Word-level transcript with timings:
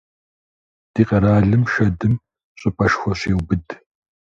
Ди 0.93 1.03
къэралым 1.09 1.63
шэдым 1.71 2.13
щӀыпӀэшхуэ 2.59 3.13
щеубыд. 3.19 3.67